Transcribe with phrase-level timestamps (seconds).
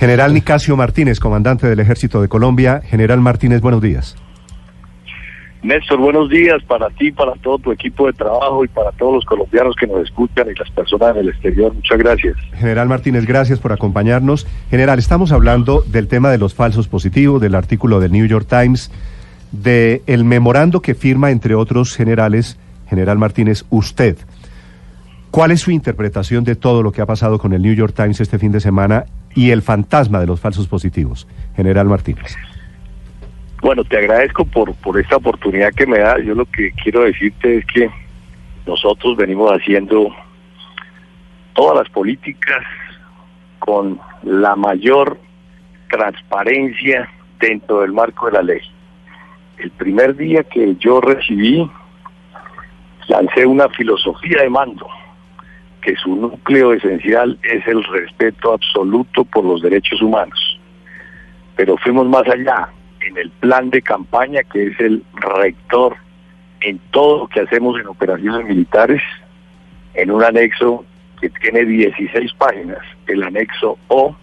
[0.00, 2.80] General Nicasio Martínez, comandante del Ejército de Colombia.
[2.84, 4.14] General Martínez, buenos días.
[5.60, 9.24] Néstor, buenos días para ti, para todo tu equipo de trabajo y para todos los
[9.24, 11.74] colombianos que nos escuchan y las personas en el exterior.
[11.74, 12.36] Muchas gracias.
[12.54, 14.46] General Martínez, gracias por acompañarnos.
[14.70, 18.92] General, estamos hablando del tema de los falsos positivos, del artículo del New York Times,
[19.50, 22.56] del el memorando que firma, entre otros generales,
[22.88, 24.16] General Martínez, usted.
[25.30, 28.20] ¿Cuál es su interpretación de todo lo que ha pasado con el New York Times
[28.20, 29.04] este fin de semana
[29.34, 31.28] y el fantasma de los falsos positivos?
[31.54, 32.34] General Martínez.
[33.60, 36.18] Bueno, te agradezco por, por esta oportunidad que me da.
[36.20, 37.90] Yo lo que quiero decirte es que
[38.66, 40.14] nosotros venimos haciendo
[41.54, 42.64] todas las políticas
[43.58, 45.18] con la mayor
[45.90, 47.08] transparencia
[47.38, 48.60] dentro del marco de la ley.
[49.58, 51.70] El primer día que yo recibí,
[53.08, 54.86] lancé una filosofía de mando
[55.82, 60.58] que su núcleo esencial es el respeto absoluto por los derechos humanos.
[61.56, 62.68] Pero fuimos más allá
[63.00, 65.96] en el plan de campaña que es el rector
[66.60, 69.02] en todo lo que hacemos en operaciones militares,
[69.94, 70.84] en un anexo
[71.20, 72.78] que tiene 16 páginas.
[73.06, 74.16] El anexo O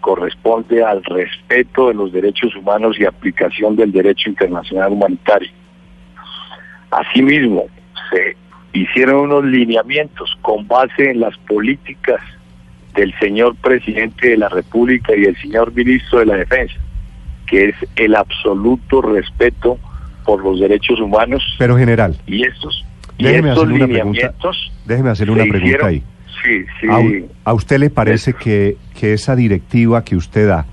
[0.00, 5.50] corresponde al respeto de los derechos humanos y aplicación del derecho internacional humanitario.
[6.90, 7.66] Asimismo,
[8.10, 8.36] se
[8.82, 12.20] hicieron unos lineamientos con base en las políticas
[12.94, 16.74] del señor presidente de la República y el señor ministro de la Defensa,
[17.46, 19.78] que es el absoluto respeto
[20.24, 21.42] por los derechos humanos.
[21.58, 22.16] Pero general.
[22.26, 22.84] Y estos,
[23.18, 24.72] y estos lineamientos.
[24.84, 26.02] déjeme hacerle una pregunta ahí.
[26.42, 27.26] Sí, sí.
[27.44, 30.66] ¿A, usted le parece que, que esa directiva que usted da,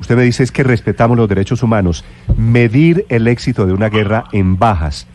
[0.00, 2.04] usted me dice es que respetamos los derechos humanos,
[2.36, 5.06] medir el éxito de una guerra en bajas,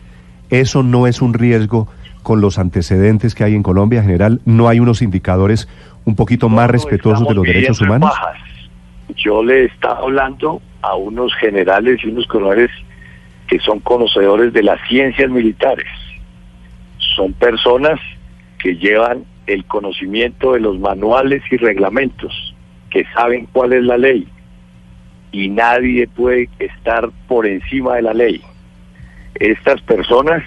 [0.50, 1.88] eso no es un riesgo
[2.22, 4.40] con los antecedentes que hay en Colombia en general?
[4.44, 5.68] ¿No hay unos indicadores
[6.04, 8.12] un poquito más respetuosos de los derechos humanos?
[9.16, 12.70] Yo le estaba hablando a unos generales y unos coroneles
[13.48, 15.86] que son conocedores de las ciencias militares.
[17.14, 18.00] Son personas
[18.58, 22.54] que llevan el conocimiento de los manuales y reglamentos,
[22.90, 24.26] que saben cuál es la ley.
[25.32, 28.40] Y nadie puede estar por encima de la ley.
[29.34, 30.42] Estas personas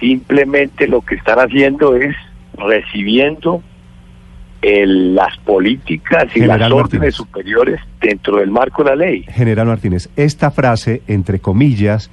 [0.00, 2.16] simplemente lo que están haciendo es
[2.54, 3.62] recibiendo
[4.62, 9.24] las políticas y las órdenes superiores dentro del marco de la ley.
[9.28, 12.10] General Martínez, esta frase, entre comillas,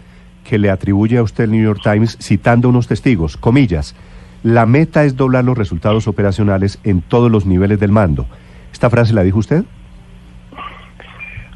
[0.47, 3.95] que le atribuye a usted el New York Times, citando unos testigos, comillas,
[4.43, 8.27] la meta es doblar los resultados operacionales en todos los niveles del mando.
[8.71, 9.65] ¿Esta frase la dijo usted?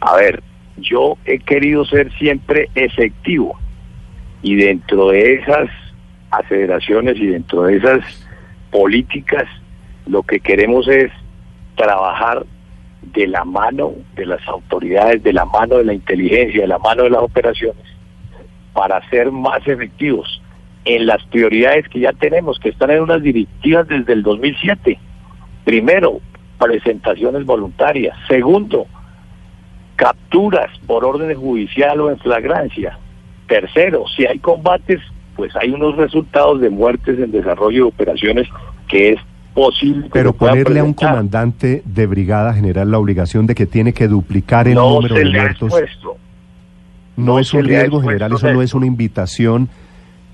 [0.01, 0.43] A ver,
[0.77, 3.57] yo he querido ser siempre efectivo
[4.41, 5.69] y dentro de esas
[6.31, 8.01] aceleraciones y dentro de esas
[8.71, 9.45] políticas
[10.05, 11.11] lo que queremos es
[11.75, 12.45] trabajar
[13.01, 17.03] de la mano de las autoridades, de la mano de la inteligencia, de la mano
[17.03, 17.83] de las operaciones,
[18.73, 20.41] para ser más efectivos
[20.85, 24.99] en las prioridades que ya tenemos, que están en unas directivas desde el 2007.
[25.63, 26.19] Primero,
[26.59, 28.17] presentaciones voluntarias.
[28.27, 28.87] Segundo,
[29.95, 32.97] capturas por orden judicial o en flagrancia.
[33.47, 35.01] Tercero, si hay combates,
[35.41, 38.47] pues hay unos resultados de muertes en desarrollo de operaciones
[38.87, 39.19] que es
[39.55, 40.07] posible.
[40.13, 44.67] Pero ponerle a un comandante de brigada general la obligación de que tiene que duplicar
[44.67, 45.73] el número de muertos.
[47.17, 49.67] No, es un riesgo general, eso no es una invitación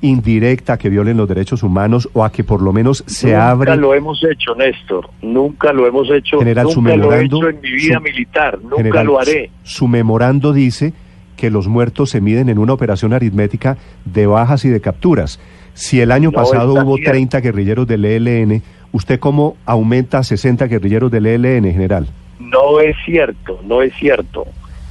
[0.01, 3.72] indirecta a que violen los derechos humanos o a que por lo menos se abre.
[3.72, 5.09] Nunca lo hemos hecho, Néstor.
[5.22, 6.39] Nunca lo hemos hecho.
[6.39, 8.59] General, nunca su memorando, lo he hecho en mi vida militar.
[8.62, 9.51] Nunca lo haré.
[9.63, 10.91] Su memorando dice
[11.37, 15.39] que los muertos se miden en una operación aritmética de bajas y de capturas.
[15.73, 21.11] Si el año pasado hubo 30 guerrilleros del ELN, ¿usted cómo aumenta a 60 guerrilleros
[21.11, 22.07] del ELN, general?
[22.39, 24.45] No es cierto, no es cierto.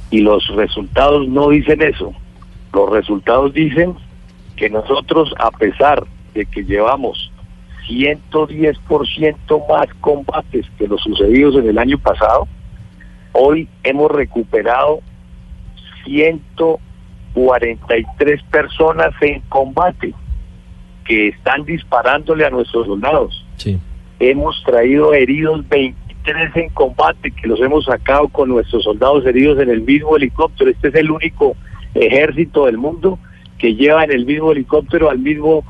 [0.09, 2.13] Y los resultados no dicen eso.
[2.73, 3.93] Los resultados dicen
[4.55, 7.31] que nosotros, a pesar de que llevamos
[7.89, 12.47] 110% más combates que los sucedidos en el año pasado,
[13.33, 15.01] hoy hemos recuperado
[16.07, 20.13] 143 personas en combate
[21.05, 23.45] que están disparándole a nuestros soldados.
[23.57, 23.79] Sí.
[24.19, 29.69] Hemos traído heridos 23 en combate que los hemos sacado con nuestros soldados heridos en
[29.69, 30.71] el mismo helicóptero.
[30.71, 31.55] Este es el único
[31.93, 33.19] ejército del mundo
[33.57, 35.63] que lleva en el mismo helicóptero al mismo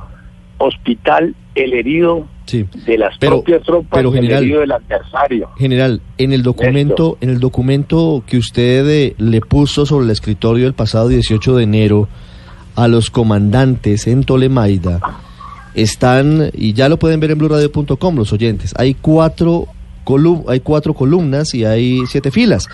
[0.57, 5.49] hospital el herido de las propias tropas pero general, el del adversario.
[5.57, 10.67] General, en el documento, en el documento que usted eh, le puso sobre el escritorio
[10.67, 12.07] el pasado 18 de enero
[12.75, 14.99] a los comandantes en Tolemaida,
[15.73, 19.67] están, y ya lo pueden ver en blurradio.com los oyentes, hay cuatro
[20.47, 22.67] hay cuatro columnas y hay siete filas.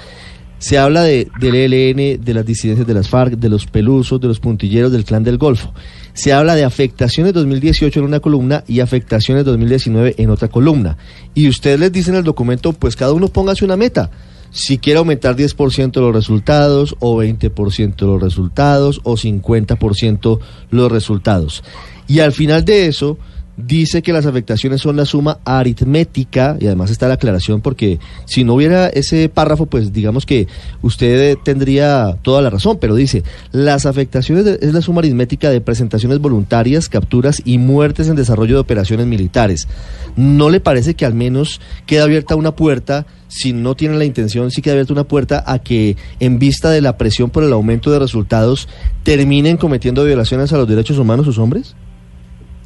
[0.59, 4.27] Se habla de, del ELN, de las disidencias de las FARC, de los pelusos, de
[4.27, 5.73] los puntilleros del clan del Golfo.
[6.13, 10.97] Se habla de afectaciones 2018 en una columna y afectaciones 2019 en otra columna.
[11.33, 14.11] Y ustedes les dicen en el documento, pues cada uno póngase una meta.
[14.51, 20.39] Si quiere aumentar 10% los resultados, o 20% los resultados, o 50%
[20.69, 21.63] los resultados.
[22.07, 23.17] Y al final de eso,
[23.57, 28.43] dice que las afectaciones son la suma aritmética, y además está la aclaración porque si
[28.43, 30.47] no hubiera ese párrafo, pues digamos que
[30.81, 36.19] usted tendría toda la razón, pero dice, las afectaciones es la suma aritmética de presentaciones
[36.19, 39.67] voluntarias, capturas y muertes en desarrollo de operaciones militares.
[40.15, 44.51] ¿No le parece que al menos queda abierta una puerta, si no tienen la intención,
[44.51, 47.91] sí queda abierta una puerta a que en vista de la presión por el aumento
[47.91, 48.67] de resultados
[49.03, 51.75] terminen cometiendo violaciones a los derechos humanos sus hombres?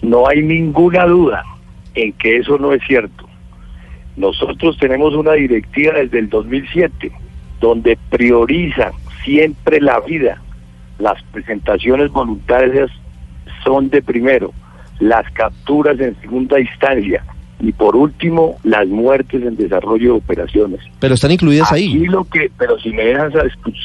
[0.01, 1.43] No hay ninguna duda
[1.95, 3.27] en que eso no es cierto.
[4.15, 7.11] Nosotros tenemos una directiva desde el 2007
[7.59, 8.91] donde prioriza
[9.23, 10.41] siempre la vida.
[10.99, 12.89] Las presentaciones voluntarias
[13.63, 14.53] son de primero,
[14.99, 17.23] las capturas en segunda instancia
[17.59, 20.79] y por último las muertes en desarrollo de operaciones.
[20.99, 22.05] Pero están incluidas ahí.
[22.05, 23.33] lo que, pero si me dejas,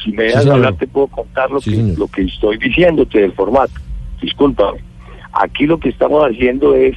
[0.03, 3.73] si me dejas hablar te puedo contar lo que lo que estoy diciéndote del formato.
[4.21, 4.79] Discúlpame.
[5.33, 6.95] Aquí lo que estamos haciendo es,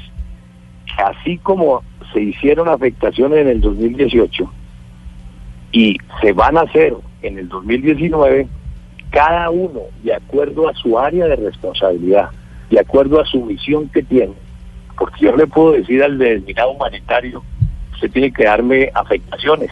[0.98, 4.52] así como se hicieron afectaciones en el 2018
[5.72, 8.46] y se van a hacer en el 2019,
[9.10, 12.28] cada uno, de acuerdo a su área de responsabilidad,
[12.70, 14.34] de acuerdo a su misión que tiene,
[14.98, 17.42] porque yo le puedo decir al denominado humanitario,
[17.94, 19.70] usted tiene que darme afectaciones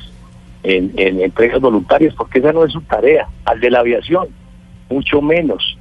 [0.63, 4.29] en, en entregas voluntarias, porque esa no es su tarea, al de la aviación,
[4.89, 5.77] mucho menos.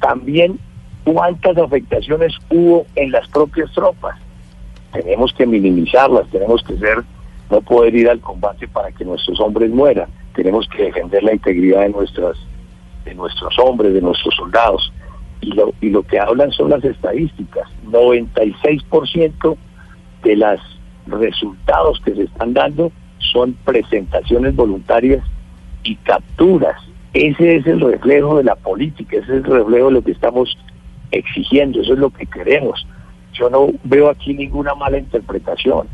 [0.00, 0.58] También
[1.04, 4.16] cuántas afectaciones hubo en las propias tropas.
[4.92, 7.02] Tenemos que minimizarlas, tenemos que ser,
[7.50, 11.82] no poder ir al combate para que nuestros hombres mueran, tenemos que defender la integridad
[11.82, 12.36] de nuestras,
[13.04, 14.92] de nuestros hombres, de nuestros soldados.
[15.42, 17.66] Y lo, y lo que hablan son las estadísticas.
[17.86, 19.56] 96%
[20.22, 20.60] de los
[21.06, 22.92] resultados que se están dando
[23.32, 25.24] son presentaciones voluntarias
[25.82, 26.76] y capturas.
[27.12, 30.56] Ese es el reflejo de la política, ese es el reflejo de lo que estamos
[31.10, 32.86] exigiendo, eso es lo que queremos.
[33.32, 35.88] Yo no veo aquí ninguna mala interpretación.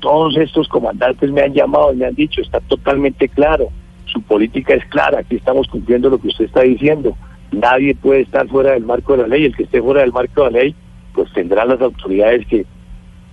[0.00, 3.68] Todos estos comandantes me han llamado y me han dicho, está totalmente claro,
[4.06, 7.16] su política es clara, aquí estamos cumpliendo lo que usted está diciendo.
[7.52, 10.44] Nadie puede estar fuera del marco de la ley, el que esté fuera del marco
[10.44, 10.74] de la ley,
[11.14, 12.66] pues tendrán las autoridades que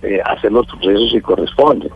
[0.02, 1.90] eh, hacer los procesos que corresponden.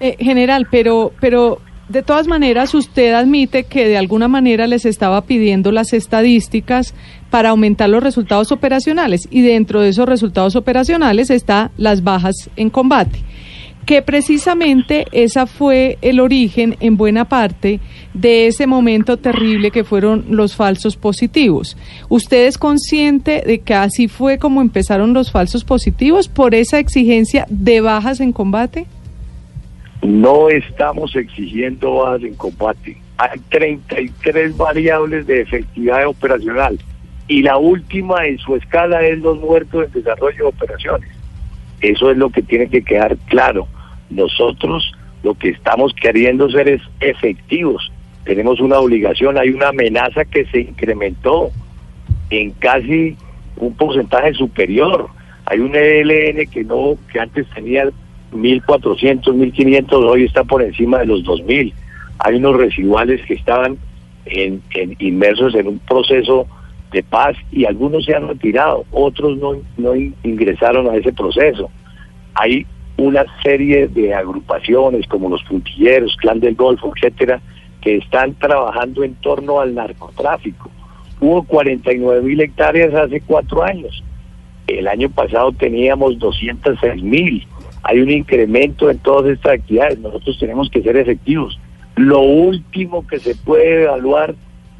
[0.00, 1.60] Eh, general, pero, pero
[1.90, 6.94] de todas maneras, usted admite que de alguna manera les estaba pidiendo las estadísticas
[7.30, 12.70] para aumentar los resultados operacionales y dentro de esos resultados operacionales está las bajas en
[12.70, 13.24] combate
[13.86, 17.80] que precisamente esa fue el origen en buena parte
[18.14, 21.76] de ese momento terrible que fueron los falsos positivos.
[22.08, 27.46] ¿Usted es consciente de que así fue como empezaron los falsos positivos por esa exigencia
[27.48, 28.86] de bajas en combate?
[30.02, 32.96] No estamos exigiendo bajas en combate.
[33.18, 36.78] Hay 33 variables de efectividad operacional
[37.28, 41.10] y la última en su escala es los muertos en desarrollo de operaciones.
[41.80, 43.68] Eso es lo que tiene que quedar claro.
[44.10, 44.92] Nosotros
[45.22, 47.92] lo que estamos queriendo ser es efectivos.
[48.24, 51.50] Tenemos una obligación, hay una amenaza que se incrementó
[52.30, 53.16] en casi
[53.56, 55.08] un porcentaje superior.
[55.46, 57.90] Hay un ELN que no que antes tenía
[58.32, 61.72] 1.400, 1.500, hoy está por encima de los 2.000.
[62.20, 63.78] Hay unos residuales que estaban
[64.26, 64.62] en,
[64.98, 66.46] inmersos en un proceso
[66.92, 71.70] de paz y algunos se han retirado, otros no, no ingresaron a ese proceso.
[72.34, 77.40] Hay una serie de agrupaciones como los puntilleros, Clan del Golfo, etcétera,
[77.80, 80.70] que están trabajando en torno al narcotráfico.
[81.20, 84.02] Hubo 49 mil hectáreas hace cuatro años.
[84.66, 87.46] El año pasado teníamos 206 mil
[87.82, 89.98] hay un incremento en todas estas actividades.
[89.98, 91.58] Nosotros tenemos que ser efectivos.
[91.96, 94.34] Lo último que se puede evaluar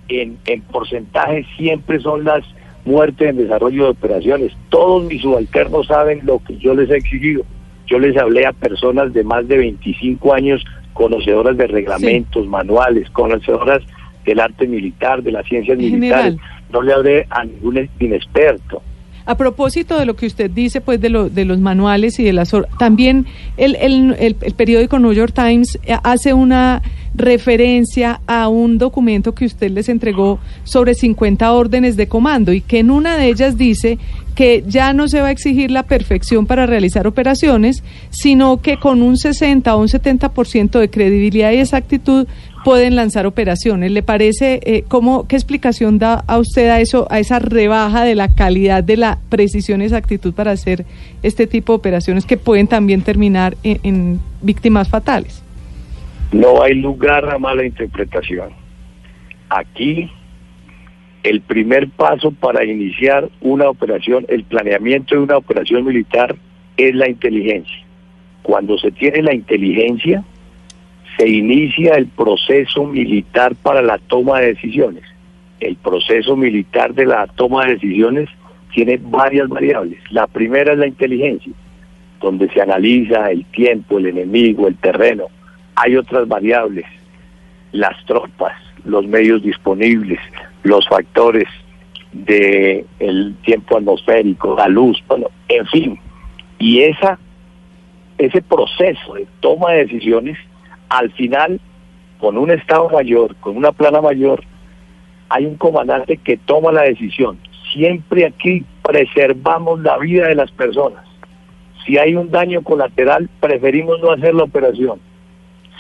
[0.08, 2.44] en, en porcentaje siempre son las
[2.84, 4.52] muertes en desarrollo de operaciones.
[4.68, 7.44] Todos mis subalternos saben lo que yo les he exigido.
[7.86, 13.82] Yo les hablé a personas de más de 25 años, conocedoras de reglamentos, manuales, conocedoras
[14.24, 16.36] del arte militar, de las ciencias militares.
[16.72, 18.82] No le hablé a ningún inexperto.
[19.30, 22.50] A propósito de lo que usted dice, pues de, de los manuales y de las...
[22.80, 26.82] También el, el, el, periódico New York Times eh, hace una
[27.14, 32.80] referencia a un documento que usted les entregó sobre 50 órdenes de comando y que
[32.80, 34.00] en una de ellas dice
[34.34, 39.00] que ya no se va a exigir la perfección para realizar operaciones, sino que con
[39.00, 42.26] un 60 o un 70% de credibilidad y exactitud
[42.64, 43.90] pueden lanzar operaciones.
[43.92, 48.14] ¿Le parece eh, cómo, qué explicación da a usted a eso, a esa rebaja de
[48.14, 50.84] la calidad de la precisión y exactitud para hacer
[51.22, 55.42] este tipo de operaciones que pueden también terminar en víctimas fatales?
[56.32, 58.50] No hay lugar a mala interpretación.
[59.48, 60.08] Aquí
[61.22, 66.36] el primer paso para iniciar una operación, el planeamiento de una operación militar
[66.76, 67.84] es la inteligencia.
[68.42, 70.24] Cuando se tiene la inteligencia,
[71.20, 75.04] se inicia el proceso militar para la toma de decisiones.
[75.60, 78.30] El proceso militar de la toma de decisiones
[78.72, 79.98] tiene varias variables.
[80.10, 81.52] La primera es la inteligencia,
[82.22, 85.24] donde se analiza el tiempo, el enemigo, el terreno.
[85.74, 86.86] Hay otras variables,
[87.72, 90.20] las tropas, los medios disponibles,
[90.62, 91.48] los factores
[92.12, 92.86] de
[93.44, 95.98] tiempo atmosférico, la luz, bueno, en fin.
[96.58, 97.18] Y esa
[98.16, 100.38] ese proceso de toma de decisiones
[100.90, 101.60] al final,
[102.18, 104.44] con un Estado mayor, con una plana mayor,
[105.30, 107.38] hay un comandante que toma la decisión.
[107.72, 111.04] Siempre aquí preservamos la vida de las personas.
[111.86, 115.00] Si hay un daño colateral, preferimos no hacer la operación.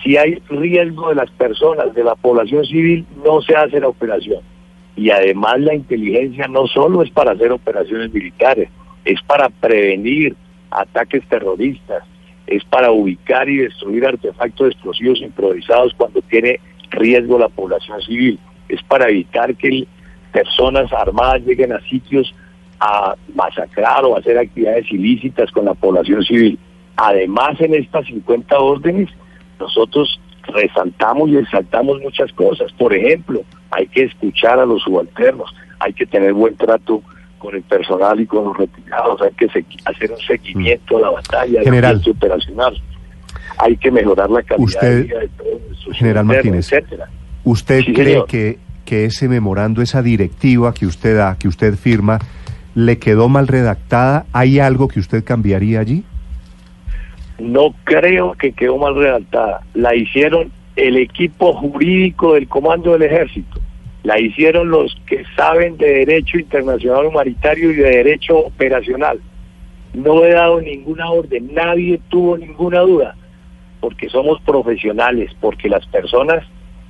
[0.02, 4.40] Si hay riesgo de las personas, de la población civil, no se hace la operación.
[4.96, 8.70] Y además la inteligencia no solo es para hacer operaciones militares,
[9.04, 10.36] es para prevenir
[10.70, 12.04] ataques terroristas,
[12.50, 18.38] es para ubicar y destruir artefactos explosivos improvisados cuando tiene riesgo la población civil.
[18.68, 19.86] Es para evitar que
[20.32, 22.34] personas armadas lleguen a sitios
[22.80, 26.58] a masacrar o hacer actividades ilícitas con la población civil.
[26.96, 29.08] Además, en estas 50 órdenes,
[29.60, 32.72] nosotros resaltamos y exaltamos muchas cosas.
[32.72, 37.02] Por ejemplo, hay que escuchar a los subalternos, hay que tener buen trato
[37.40, 39.46] con el personal y con los retirados, hay que
[39.86, 42.00] hacer un seguimiento a la batalla, General.
[42.06, 42.80] operacional,
[43.58, 47.08] hay que mejorar la calidad de vida de todos General Martínez, etcétera.
[47.42, 52.18] ¿Usted cree que, que ese memorando, esa directiva que usted da, que usted firma,
[52.74, 54.26] le quedó mal redactada?
[54.32, 56.04] ¿Hay algo que usted cambiaría allí?
[57.38, 59.62] No creo que quedó mal redactada.
[59.72, 63.60] La hicieron el equipo jurídico del Comando del Ejército
[64.02, 69.20] la hicieron los que saben de derecho internacional humanitario y de derecho operacional.
[69.92, 73.16] No he dado ninguna orden, nadie tuvo ninguna duda,
[73.80, 76.44] porque somos profesionales, porque las personas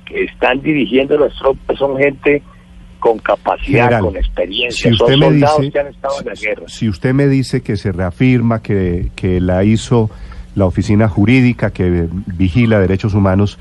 [0.05, 2.43] que están dirigiendo las tropas son gente
[2.99, 6.63] con capacidad, con experiencia, son soldados que han estado en la guerra.
[6.67, 10.11] Si usted me dice que se reafirma que, que la hizo
[10.53, 13.57] la oficina jurídica que vigila derechos humanos,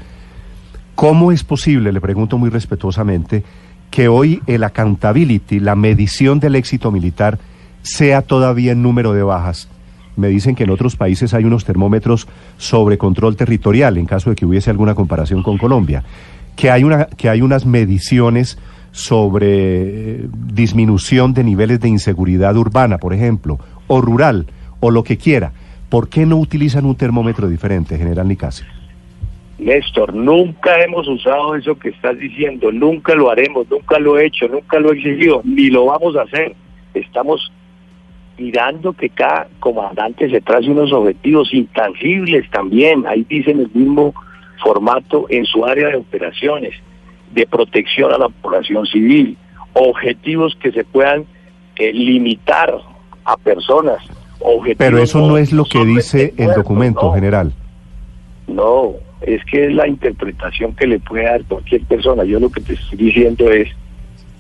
[1.01, 3.43] ¿Cómo es posible, le pregunto muy respetuosamente,
[3.91, 7.39] que hoy el accountability, la medición del éxito militar,
[7.81, 9.71] sea todavía en número de bajas?
[10.17, 12.29] Me dicen que en otros países hay unos termómetros
[12.59, 16.05] sobre control territorial, en caso de que hubiese alguna comparación con Colombia,
[16.55, 18.59] que hay, una, que hay unas mediciones
[18.93, 24.49] sobre eh, disminución de niveles de inseguridad urbana, por ejemplo, o rural,
[24.81, 25.53] o lo que quiera.
[25.89, 28.67] ¿Por qué no utilizan un termómetro diferente, General Nicasio?
[29.61, 34.49] Néstor, nunca hemos usado eso que estás diciendo, nunca lo haremos, nunca lo he hecho,
[34.49, 36.55] nunca lo he exigido, ni lo vamos a hacer.
[36.95, 37.53] Estamos
[38.39, 44.15] mirando que cada comandante se trace unos objetivos intangibles también, ahí dicen el mismo
[44.65, 46.73] formato en su área de operaciones,
[47.31, 49.37] de protección a la población civil,
[49.75, 51.27] objetivos que se puedan
[51.77, 52.75] eh, limitar
[53.27, 54.03] a personas.
[54.39, 57.53] Objetivos Pero eso no, es lo que dice el documento general.
[58.49, 62.25] No, es que es la interpretación que le puede dar cualquier persona.
[62.25, 63.69] Yo lo que te estoy diciendo es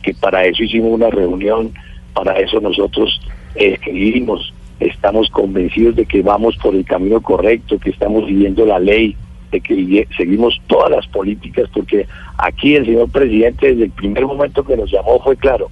[0.02, 1.72] que para eso hicimos una reunión,
[2.14, 3.20] para eso nosotros
[3.54, 9.16] escribimos, estamos convencidos de que vamos por el camino correcto, que estamos siguiendo la ley,
[9.50, 12.06] de que seguimos todas las políticas, porque
[12.38, 15.70] aquí el señor presidente desde el primer momento que nos llamó fue claro,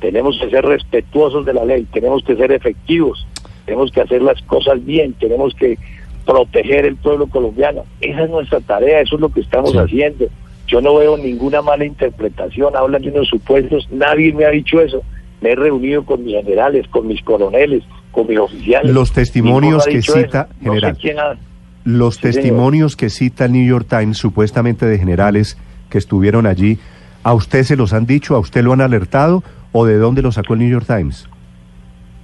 [0.00, 3.26] tenemos que ser respetuosos de la ley, tenemos que ser efectivos,
[3.66, 5.78] tenemos que hacer las cosas bien, tenemos que
[6.24, 7.84] proteger el pueblo colombiano.
[8.00, 10.26] Esa es nuestra tarea, eso es lo que estamos haciendo.
[10.66, 15.02] Yo no veo ninguna mala interpretación, hablan de unos supuestos, nadie me ha dicho eso.
[15.40, 18.92] Me he reunido con mis generales, con mis coroneles, con mis oficiales.
[18.92, 21.38] Los testimonios que cita, general,
[21.84, 25.58] los testimonios que cita el New York Times, supuestamente de generales
[25.90, 26.78] que estuvieron allí,
[27.24, 30.30] ¿a usted se los han dicho, a usted lo han alertado o de dónde lo
[30.30, 31.28] sacó el New York Times?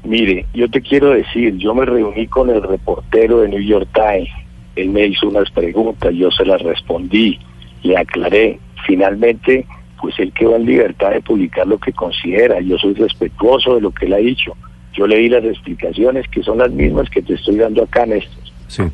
[0.09, 4.31] Mire, yo te quiero decir, yo me reuní con el reportero de New York Times,
[4.75, 7.39] él me hizo unas preguntas, yo se las respondí,
[7.83, 9.67] le aclaré, finalmente,
[10.01, 13.91] pues él quedó en libertad de publicar lo que considera, yo soy respetuoso de lo
[13.91, 14.57] que él ha dicho,
[14.95, 18.43] Yo le di las explicaciones que son las mismas que te estoy dando acá, Néstor.
[18.67, 18.85] Sí.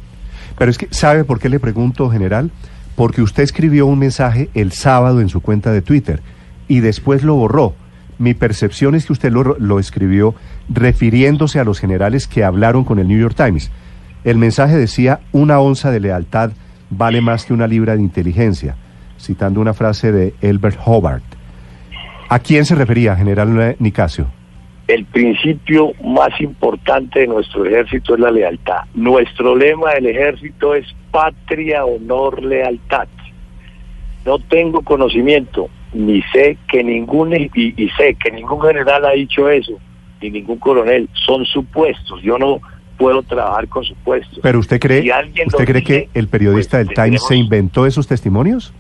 [0.59, 2.51] Pero es que, ¿sabe por qué le pregunto, general?
[2.97, 6.21] Porque usted escribió un mensaje el sábado en su cuenta de Twitter
[6.67, 7.77] y después lo borró.
[8.19, 10.35] Mi percepción es que usted lo, lo escribió
[10.69, 13.71] refiriéndose a los generales que hablaron con el New York Times.
[14.25, 16.53] El mensaje decía, una onza de lealtad
[16.91, 18.77] vale más que una libra de inteligencia,
[19.19, 21.25] citando una frase de Elbert Hobart.
[22.29, 24.27] ¿A quién se refería, general Nicasio?
[24.87, 28.83] El principio más importante de nuestro ejército es la lealtad.
[28.95, 33.09] Nuestro lema del ejército es patria, honor, lealtad.
[34.27, 39.49] No tengo conocimiento, ni sé que ningún y, y sé que ningún general ha dicho
[39.49, 39.79] eso,
[40.21, 41.09] ni ningún coronel.
[41.25, 42.21] Son supuestos.
[42.23, 42.61] Yo no
[42.99, 44.41] puedo trabajar con supuestos.
[44.43, 47.37] Pero usted cree, Si alguien ¿usted cree dice, que el periodista pues, del Times se
[47.37, 48.73] inventó esos testimonios?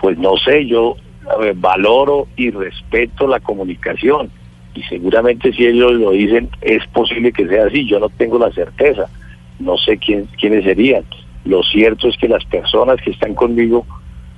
[0.00, 0.96] pues no sé, yo
[1.38, 4.30] ver, valoro y respeto la comunicación
[4.74, 8.50] y seguramente si ellos lo dicen es posible que sea así, yo no tengo la
[8.50, 9.08] certeza,
[9.58, 11.04] no sé quién, quiénes serían.
[11.44, 13.86] Lo cierto es que las personas que están conmigo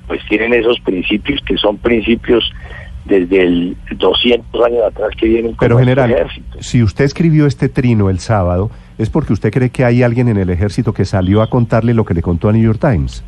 [0.06, 2.50] pues tienen esos principios que son principios
[3.04, 6.62] desde el 200 años atrás que vienen Pero general, ejército.
[6.62, 10.36] si usted escribió este trino el sábado, ¿es porque usted cree que hay alguien en
[10.36, 13.24] el ejército que salió a contarle lo que le contó a New York Times?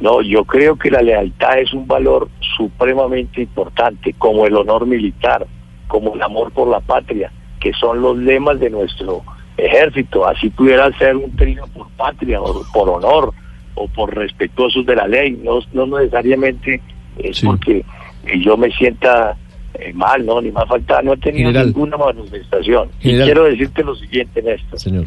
[0.00, 5.46] No, yo creo que la lealtad es un valor supremamente importante, como el honor militar,
[5.86, 9.22] como el amor por la patria, que son los lemas de nuestro
[9.56, 10.26] ejército.
[10.26, 13.32] Así pudiera ser un trino por patria, o por honor,
[13.74, 15.32] o por respetuosos de la ley.
[15.42, 16.80] No, no necesariamente
[17.18, 17.46] es Sí.
[17.46, 17.78] porque
[18.26, 19.36] eh, yo me sienta
[19.74, 20.40] eh, mal, ¿no?
[20.40, 21.66] Ni más falta, no he tenido General.
[21.68, 22.88] ninguna manifestación.
[23.00, 23.22] General.
[23.22, 25.06] Y quiero decirte lo siguiente, Néstor Señor.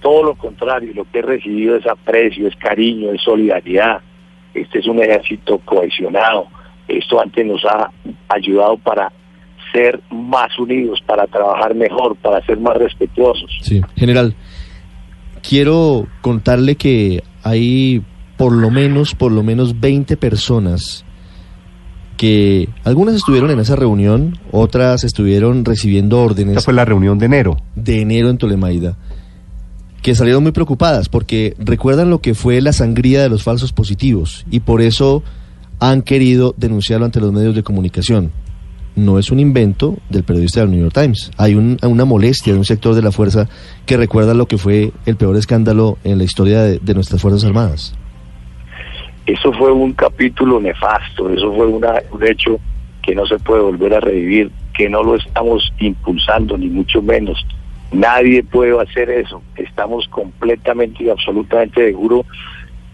[0.00, 4.00] todo lo contrario, lo que he recibido es aprecio, es cariño, es solidaridad.
[4.54, 6.46] Este es un ejército cohesionado.
[6.88, 7.90] Esto antes nos ha
[8.28, 9.12] ayudado para
[9.72, 13.50] ser más unidos, para trabajar mejor, para ser más respetuosos.
[13.60, 14.34] Sí, general,
[15.46, 18.02] quiero contarle que hay
[18.36, 21.04] por lo menos, por lo menos 20 personas
[22.16, 27.26] que algunas estuvieron en esa reunión, otras estuvieron recibiendo Esta órdenes fue la reunión de
[27.26, 27.56] enero.
[27.76, 28.96] de enero en Tolemaida,
[30.02, 34.44] que salieron muy preocupadas porque recuerdan lo que fue la sangría de los falsos positivos
[34.50, 35.22] y por eso
[35.80, 38.32] han querido denunciarlo ante los medios de comunicación.
[38.98, 41.30] No es un invento del periodista del New York Times.
[41.36, 43.48] Hay un- una molestia de un sector de la fuerza
[43.86, 47.94] que recuerda lo que fue el peor escándalo en la historia de, nuestras Fuerzas Armadas.
[49.24, 52.58] Eso fue un capítulo nefasto, eso fue una- un hecho
[53.02, 57.38] que no se puede volver a revivir, que no lo estamos impulsando, ni mucho menos.
[57.92, 59.40] Nadie puede hacer eso.
[59.54, 62.26] Estamos completamente y absolutamente seguros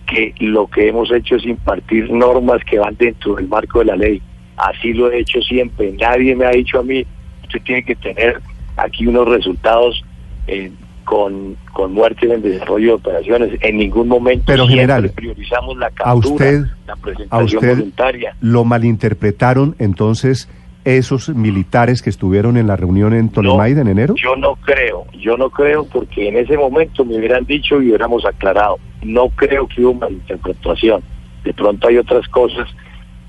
[0.07, 3.97] que lo que hemos hecho es impartir normas que van dentro del marco de la
[3.97, 4.21] ley.
[4.57, 5.93] Así lo he hecho siempre.
[5.93, 7.05] Nadie me ha dicho a mí,
[7.45, 8.41] usted tiene que tener
[8.77, 10.05] aquí unos resultados
[10.47, 10.71] eh,
[11.05, 13.59] con, con muerte en el desarrollo de operaciones.
[13.61, 18.37] En ningún momento Pero, general, priorizamos la A captura, usted, la a presentación usted voluntaria.
[18.41, 20.49] lo malinterpretaron entonces
[20.85, 24.15] esos militares que estuvieron en la reunión en Tolemaida en enero.
[24.17, 28.25] Yo no creo, yo no creo porque en ese momento me hubieran dicho y hubiéramos
[28.27, 28.79] aclarado.
[29.03, 31.03] No creo que hubo malinterpretación.
[31.43, 32.69] De pronto hay otras cosas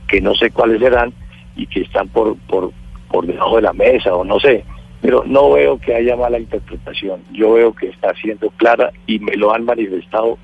[0.08, 1.14] que no sé cuáles serán
[1.56, 2.72] y que están por, por,
[3.12, 4.64] por debajo de la mesa o no sé.
[5.02, 7.22] Pero no veo que haya mala interpretación.
[7.32, 10.38] Yo veo que está siendo clara y me lo han manifestado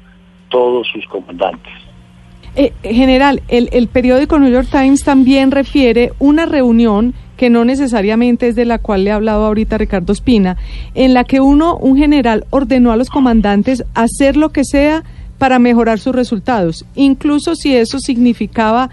[0.50, 1.74] todos sus comandantes.
[2.56, 8.50] Eh, general, el, el periódico New York Times también refiere una reunión que no necesariamente
[8.50, 10.58] es de la cual le ha hablado ahorita Ricardo Espina,
[10.94, 15.04] en la que uno, un general, ordenó a los comandantes hacer lo que sea
[15.40, 18.92] para mejorar sus resultados, incluso si eso significaba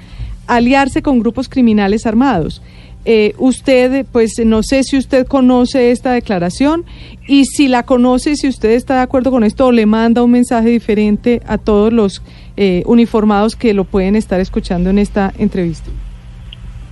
[0.49, 2.63] aliarse con grupos criminales armados.
[3.05, 6.85] Eh, usted, pues no sé si usted conoce esta declaración
[7.27, 10.33] y si la conoce, si usted está de acuerdo con esto o le manda un
[10.33, 12.23] mensaje diferente a todos los
[12.57, 15.89] eh, uniformados que lo pueden estar escuchando en esta entrevista.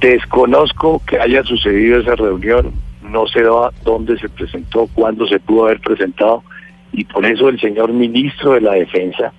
[0.00, 2.70] Desconozco que haya sucedido esa reunión,
[3.10, 6.42] no sé dó- dónde se presentó, cuándo se pudo haber presentado,
[6.92, 9.32] y por eso el señor ministro de la Defensa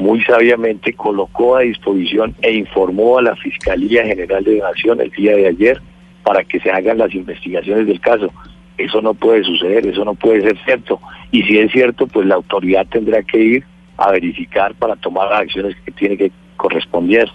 [0.00, 5.10] muy sabiamente colocó a disposición e informó a la Fiscalía General de la Nación el
[5.10, 5.80] día de ayer
[6.24, 8.32] para que se hagan las investigaciones del caso.
[8.78, 11.00] Eso no puede suceder, eso no puede ser cierto.
[11.30, 13.64] Y si es cierto, pues la autoridad tendrá que ir
[13.98, 17.30] a verificar para tomar las acciones que tiene que corresponder.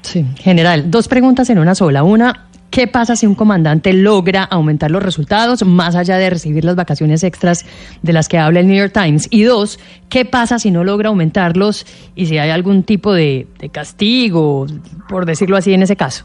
[0.00, 2.02] Sí, general, dos preguntas en una sola.
[2.02, 6.74] Una, ¿qué pasa si un comandante logra aumentar los resultados más allá de recibir las
[6.74, 7.66] vacaciones extras
[8.02, 9.28] de las que habla el New York Times?
[9.30, 11.84] Y dos, ¿qué pasa si no logra aumentarlos
[12.16, 14.66] y si hay algún tipo de, castigo,
[15.08, 16.24] por decirlo así, en ese caso?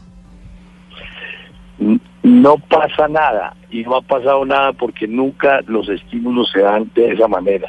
[2.22, 7.12] No pasa nada y no ha pasado nada porque nunca los estímulos se dan de
[7.12, 7.68] esa manera.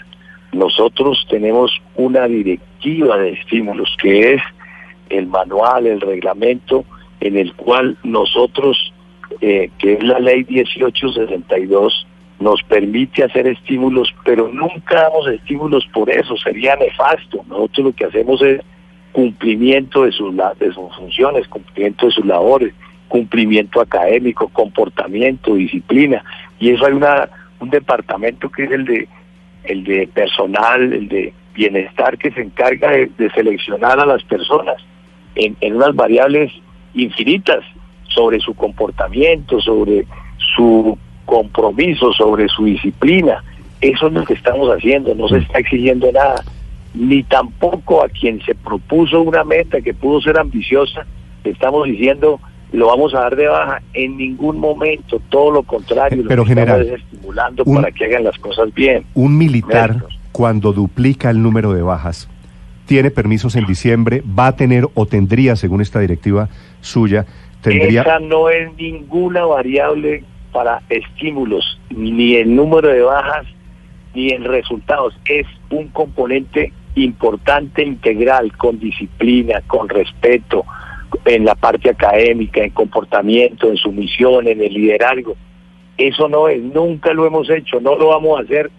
[0.54, 4.42] Nosotros tenemos una directiva de estímulos que es
[5.10, 6.86] el manual, el reglamento
[7.20, 8.94] en el cual nosotros,
[9.42, 12.08] eh, que es la ley 1862,
[12.40, 17.44] nos permite hacer estímulos, pero nunca damos estímulos por eso, sería nefasto.
[17.48, 18.62] Nosotros lo que hacemos es
[19.12, 22.74] cumplimiento de sus, de sus funciones, cumplimiento de sus labores,
[23.10, 26.24] cumplimiento académico, comportamiento, disciplina.
[26.60, 27.30] Y eso hay una,
[27.60, 29.08] un departamento que es el de,
[29.66, 34.78] el de personal, el de bienestar, que se encarga de, seleccionar a las personas
[35.36, 36.54] en, en unas variables
[36.94, 37.64] infinitas
[38.08, 40.06] sobre su comportamiento, sobre
[40.56, 43.44] su compromiso, sobre su disciplina.
[43.82, 46.44] Eso es lo que estamos haciendo, no se está exigiendo nada,
[46.94, 51.06] ni tampoco a quien se propuso una meta que pudo ser ambiciosa,
[51.44, 52.40] estamos diciendo
[52.72, 56.82] lo vamos a dar de baja en ningún momento, todo lo contrario, Pero lo general,
[56.82, 59.06] estamos estimulando para que hagan las cosas bien.
[59.16, 62.30] Un militar, cuando duplica el número de bajas,
[62.86, 66.50] tiene permisos en diciembre, va a tener o tendría, según esta directiva
[66.82, 67.26] suya,
[67.62, 68.02] tendría...
[68.02, 73.46] Esa no es ninguna variable para estímulos, ni el número de bajas,
[74.14, 75.16] ni en resultados.
[75.26, 80.66] Es un componente importante, integral, con disciplina, con respeto,
[81.26, 85.36] en la parte académica, en comportamiento, en sumisión, en el liderazgo.
[85.98, 88.72] Eso no es, nunca lo hemos hecho, no lo vamos a hacer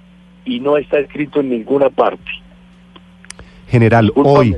[0.45, 2.31] y no está escrito en ninguna parte.
[3.71, 4.57] General, hoy,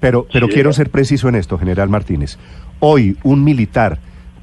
[0.00, 2.38] pero, pero quiero ser preciso en esto, General Martínez.
[2.80, 3.98] Hoy un militar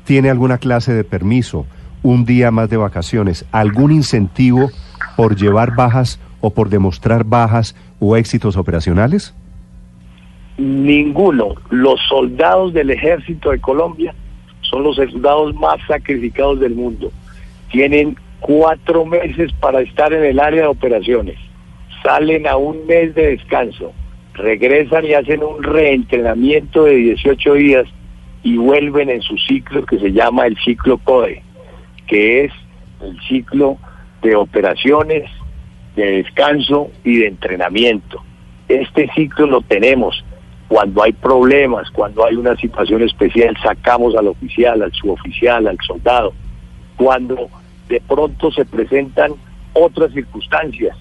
[0.05, 1.65] tiene alguna clase de permiso,
[2.01, 4.69] un día más de vacaciones, algún incentivo
[5.15, 9.33] por llevar bajas o por demostrar bajas o éxitos operacionales?
[10.57, 11.55] Ninguno.
[11.69, 14.13] Los soldados del ejército de Colombia
[14.61, 17.11] son los soldados más sacrificados del mundo.
[17.71, 21.37] Tienen cuatro meses para estar en el área de operaciones.
[22.03, 23.93] Salen a un mes de descanso.
[24.33, 27.85] Regresan y hacen un reentrenamiento de 18 días
[28.43, 31.41] y vuelven en su ciclo que se llama el ciclo CODE,
[32.07, 32.51] que es
[33.01, 33.77] el ciclo
[34.21, 35.29] de operaciones,
[35.95, 38.21] de descanso y de entrenamiento.
[38.67, 40.23] Este ciclo lo tenemos
[40.67, 46.33] cuando hay problemas, cuando hay una situación especial, sacamos al oficial, al suboficial, al soldado.
[46.97, 47.49] Cuando
[47.87, 49.33] de pronto se presentan
[49.73, 50.97] otras circunstancias,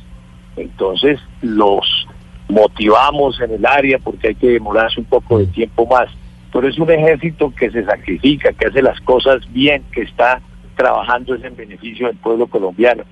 [0.57, 2.07] entonces los
[2.49, 6.09] motivamos en el área porque hay que demorarse un poco de tiempo más.
[6.53, 10.41] Pero es un ejército que se sacrifica, que hace las cosas bien, que está
[10.77, 13.05] trabajando en beneficio del pueblo colombiano.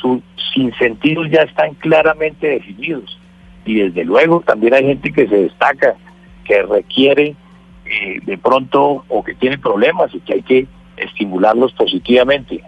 [0.00, 0.22] Sus
[0.54, 3.18] sinsentidos ya están claramente definidos
[3.64, 5.94] y desde luego también hay gente que se destaca,
[6.44, 7.36] que requiere
[7.84, 12.62] eh, de pronto o que tiene problemas y que hay que estimularlos positivamente.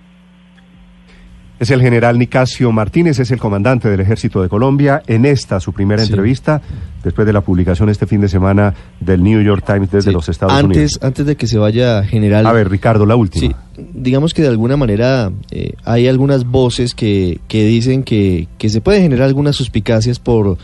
[1.60, 5.02] Es el general Nicasio Martínez, es el comandante del Ejército de Colombia.
[5.06, 6.62] En esta, su primera entrevista,
[7.04, 10.62] después de la publicación este fin de semana del New York Times desde los Estados
[10.62, 10.98] Unidos.
[11.02, 12.46] Antes de que se vaya, general.
[12.46, 13.62] A ver, Ricardo, la última.
[13.92, 18.80] digamos que de alguna manera eh, hay algunas voces que, que dicen que, que se
[18.80, 20.56] puede generar algunas suspicacias por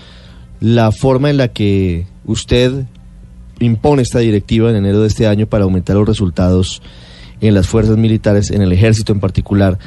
[0.61, 2.87] la forma en la que usted
[3.61, 6.81] impone esta directiva en enero de este año para aumentar los resultados
[7.43, 9.79] en las fuerzas militares, en el ejército en particular,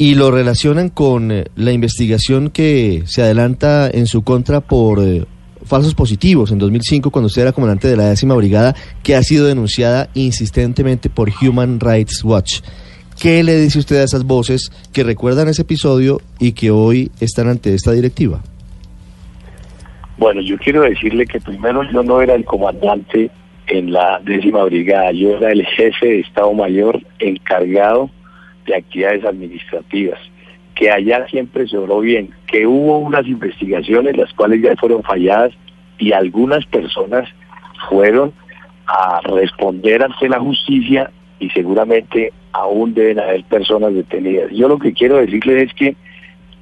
[0.00, 5.26] y lo relacionan con eh, la investigación que se adelanta en su contra por eh,
[5.66, 9.46] falsos positivos en 2005 cuando usted era comandante de la décima brigada que ha sido
[9.46, 12.60] denunciada insistentemente por Human Rights Watch.
[13.20, 17.48] ¿Qué le dice usted a esas voces que recuerdan ese episodio y que hoy están
[17.48, 18.40] ante esta directiva?
[20.16, 23.30] Bueno, yo quiero decirle que primero yo no era el comandante
[23.66, 28.08] en la décima brigada, yo era el jefe de Estado Mayor encargado
[28.70, 30.18] de actividades administrativas,
[30.74, 35.52] que allá siempre se obró bien, que hubo unas investigaciones las cuales ya fueron falladas
[35.98, 37.28] y algunas personas
[37.88, 38.32] fueron
[38.86, 44.50] a responder ante la justicia y seguramente aún deben haber personas detenidas.
[44.52, 45.96] Yo lo que quiero decirles es que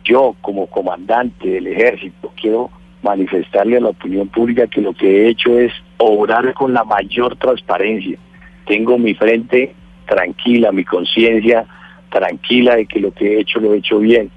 [0.05, 2.71] yo como comandante del ejército quiero
[3.03, 7.37] manifestarle a la opinión pública que lo que he hecho es obrar con la mayor
[7.37, 8.18] transparencia.
[8.66, 9.75] Tengo mi frente
[10.07, 11.66] tranquila, mi conciencia
[12.11, 14.31] tranquila de que lo que he hecho lo he hecho bien.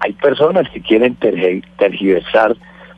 [0.00, 2.56] Hay personas que quieren tergiversar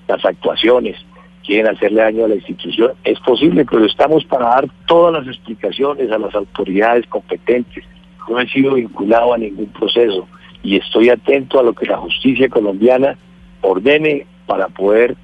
[0.09, 0.97] las actuaciones,
[1.45, 2.93] quieren hacerle daño a la institución.
[3.05, 7.85] Es posible, pero estamos para dar todas las explicaciones a las autoridades competentes.
[8.29, 10.27] No he sido vinculado a ningún proceso
[10.63, 13.19] y estoy atento a lo que la justicia colombiana
[13.61, 15.15] ordene para poder,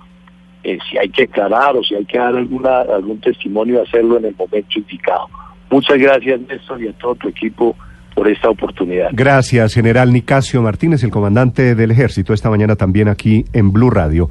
[0.62, 4.26] eh, si hay que aclarar o si hay que dar alguna, algún testimonio, hacerlo en
[4.26, 5.28] el momento indicado.
[5.70, 7.74] Muchas gracias, Néstor, y a todo tu equipo
[9.12, 14.28] Gracias, general Nicasio Martínez, el comandante del ejército, esta mañana también aquí en Blue Radio.